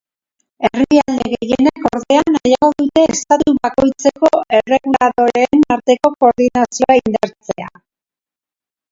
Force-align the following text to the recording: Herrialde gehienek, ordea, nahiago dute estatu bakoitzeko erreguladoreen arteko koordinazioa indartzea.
Herrialde 0.67 1.25
gehienek, 1.33 1.83
ordea, 1.89 2.23
nahiago 2.35 2.69
dute 2.81 3.03
estatu 3.15 3.53
bakoitzeko 3.67 4.31
erreguladoreen 4.59 5.61
arteko 5.75 6.11
koordinazioa 6.25 6.97
indartzea. 7.03 7.69